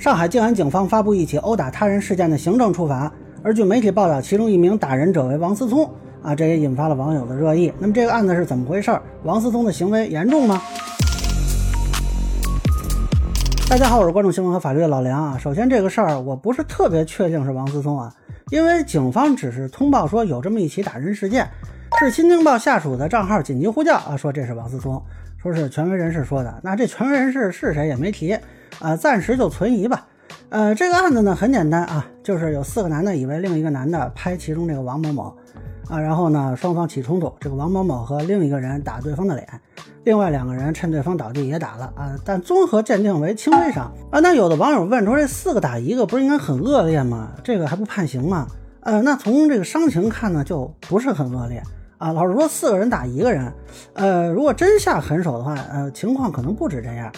[0.00, 3.12] 上海静安警方发布一起殴打他人事件的行政处罚，
[3.42, 5.86] 而据媒体报道，其中一名打人者为王思聪
[6.22, 7.70] 啊，这也引发了网友的热议。
[7.78, 8.98] 那么这个案子是怎么回事？
[9.24, 10.62] 王思聪的行为严重吗？
[13.68, 15.36] 大家好，我是关注新闻和法律的老梁啊。
[15.36, 18.10] 首先，这个事儿我不是特别确定是王思聪啊，
[18.50, 21.46] 因为警方只是通报说有这么一起打人事件，
[22.02, 25.02] 是新京报下属的账号紧急呼叫啊，说这是王思聪，
[25.36, 26.58] 说是权威人士说的。
[26.62, 28.34] 那这权威人士是谁也没提
[28.78, 30.06] 啊，暂时就存疑吧。
[30.48, 35.36] 呃，这个案子呢很简单啊，就是有四个男的以为另一个男的拍其中这个王某某
[35.90, 39.46] 啊，然后呢双方起冲突，这个王某某和另一个人打对方的脸。
[40.04, 44.20] 另外两个人趁对方倒地也打了啊，但综合鉴定为轻微伤啊。
[44.20, 47.32] 那有的网友问说，这四个打一个不是应该很恶劣吗？
[47.44, 48.46] 这个还不判刑吗？
[48.80, 51.62] 呃，那从这个伤情看呢，就不是很恶劣
[52.00, 52.12] 啊。
[52.12, 53.52] 老实说，四个人打一个人，
[53.92, 57.12] 呃，如果真下狠手的话，呃，情况可能不止这样。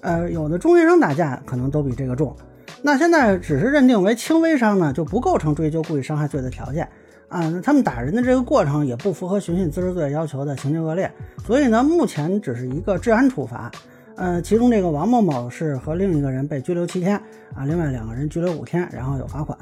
[0.00, 2.34] 呃，有的中学生打架可能都比这个重。
[2.80, 6.88] 那现在只是认定为轻微伤呢，就不构成追究故意伤害罪的条件。
[7.28, 11.12] 啊，那他们打人的这个过程也不符合寻衅滋事罪要求的情节恶劣，
[11.44, 13.70] 所以呢，目前只是一个治安处罚。
[14.16, 17.16] 呃，其中这个王某某是和另一个人被拘留七天，
[17.54, 19.58] 啊，另外两个人拘留五天，然后有罚款。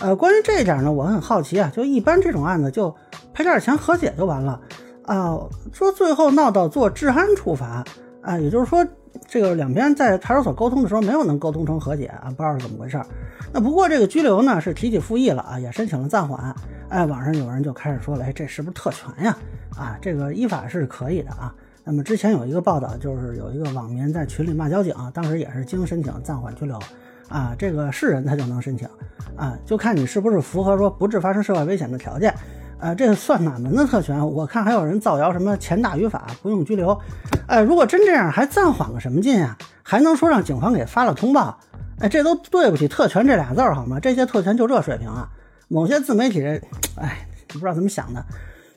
[0.00, 2.94] 呃，关于这一点呢，我很好奇啊，就一般这种案子就
[3.32, 4.60] 赔点钱和解就完了
[5.04, 5.38] 啊，
[5.72, 7.84] 说最后闹到做治安处罚
[8.22, 8.86] 啊，也就是说。
[9.26, 13.00] 这个两边在派出所沟通的时候没有能沟通成和解啊，不知道是怎么回事。
[13.52, 16.54] 那不过这个拘留呢是提起复议了啊，也申请了暂缓。
[16.88, 19.36] 哎，网上有人就开始说了，哎，这是不是特权呀？
[19.76, 21.52] 啊，这个依法是可以的啊。
[21.82, 26.78] 那么之前有一个报道，就是有一个网民在群里骂交警，当时也是经申请暂缓拘留
[27.30, 28.86] 啊，这个是人他就能申请
[29.36, 32.34] 啊，就看你是不是符合说不致发生社会危险的条件。
[32.80, 34.26] 呃，这算哪门子特权？
[34.26, 36.98] 我看还有人造谣什么钱大于法，不用拘留。
[37.46, 39.56] 哎，如果真这样，还暂缓个什么劲啊？
[39.82, 41.58] 还能说让警方给发了通报？
[42.00, 44.00] 哎，这都对不起特权这俩字儿好吗？
[44.00, 45.28] 这些特权就这水平啊？
[45.68, 46.60] 某些自媒体这，
[46.96, 48.24] 哎，不知道怎么想的。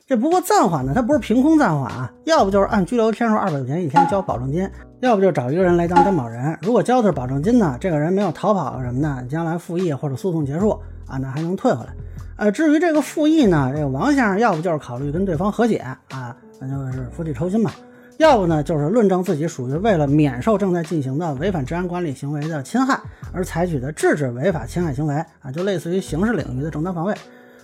[0.06, 4.68] 这不过暂缓呢，他不是凭空暂缓啊，要不就是按拘留天数二百块钱一天交保证金，
[5.00, 6.54] 要不就找一个人来当担保人。
[6.60, 11.94] 如果交的是保证金呢，这个人没有逃跑什么的，将来复议或者诉讼结束啊，那还能退回来。
[12.36, 15.78] 呃，至于这个复议呢，这个王先生要不就是考虑跟对方和解
[16.10, 17.70] 啊，那就是釜底抽薪嘛；
[18.18, 23.00] 要不呢，就是论证自己属于为了免受正在进行的违反治安管理行为的侵害
[23.32, 27.14] 而采取的制止违法侵害行为啊，就类似于刑事领域的正当防卫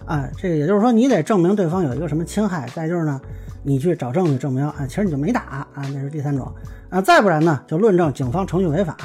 [0.06, 0.28] 啊。
[0.36, 3.20] 这个也就是说，你得证明对方有一个什么侵害，再就是呢，
[3.62, 5.40] 你去找证据证明啊，其实你就没打
[5.74, 6.50] 啊，那是第三种
[6.88, 7.00] 啊。
[7.00, 8.96] 再不然呢，就论证警方程序违法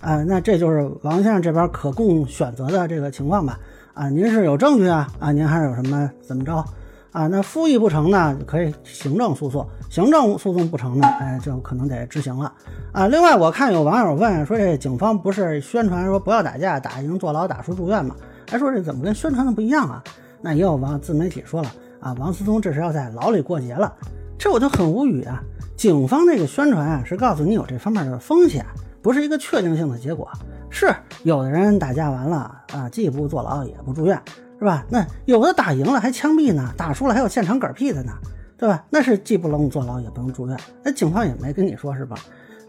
[0.00, 3.58] 啊，那这就是王先生这边可供选择的这个情况吧。
[3.94, 5.08] 啊，您是有证据啊？
[5.18, 6.64] 啊，您还是有什么怎么着？
[7.12, 12.52] 啊，那复议不成呢，可以行政诉讼；行政诉讼不成呢，哎，就可能得执行了。
[12.90, 18.16] 啊，另外我看有网友问说，这警方不是宣传说不要打架，打赢坐牢，打输住院吗？
[18.50, 20.02] 还说这怎么跟宣传的不一样啊？
[20.44, 23.90] 那也有网自媒体说了啊，王思聪这是要在牢里过节了，
[24.36, 25.42] 这我就很无语啊。
[25.74, 28.62] 警方那个宣传啊，是告诉你有这方面的风险，
[29.00, 30.30] 不是一个确定性的结果。
[30.68, 34.20] 是有的人打架完了啊，既不坐牢也不住院，
[34.58, 34.84] 是吧？
[34.90, 38.12] 那有的打赢了还枪毙呢，打输了还有现场嗝屁的呢，
[38.58, 38.84] 对吧？
[38.90, 40.54] 那是既不能坐牢也不能住院。
[40.82, 42.18] 那警方也没跟你说是吧？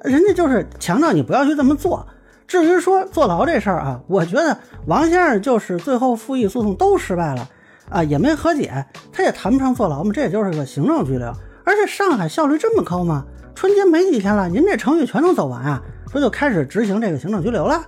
[0.01, 2.07] 人家就是强调你不要去这么做。
[2.47, 4.57] 至于说坐牢这事儿啊，我觉得
[4.87, 7.49] 王先生就是最后复议诉讼都失败了
[7.89, 11.31] 啊，也没和解，他也谈不上坐牢嘛，这也就是个行政拘留。
[11.63, 13.25] 而且上海效率这么高吗？
[13.55, 15.81] 春节没几天了，您这程序全能走完啊？
[16.11, 17.81] 说就开始执行这个行政拘留了？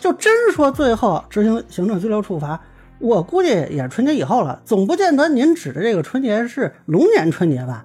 [0.00, 2.60] 就真说最后执行行政拘留处罚，
[2.98, 7.84] 我估计也是春节以后了，总不见得您指的这个春节是龙年春节吧？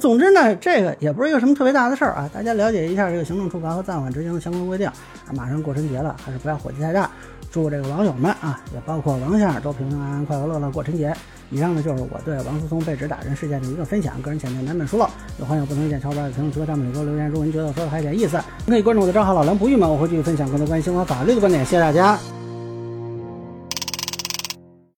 [0.00, 4.90] 总之呢，这个也不是一个什么特别大的事儿啊，大家了解一下这个行政处罚和暂缓执行的相关规定。
[5.34, 7.08] 马上过春节了，还是不要火气太大。
[7.56, 11.10] 祝这个网友们啊，也包括王先生都平平安安、快快乐乐过春节。
[11.48, 15.08] 以上呢就是我对王思聪被指打人事件的一个分享，个人浅见难免疏漏，
[15.38, 17.28] 有欢迎不同意见，小伙伴在评论区和弹幕里给我留言。
[17.28, 21.64] 如果您觉得我说的还有点意思，可以关注我的账号老梁不郁闷，我会继续分享更多关于新闻法律的观点。
[21.64, 22.35] 谢谢大家。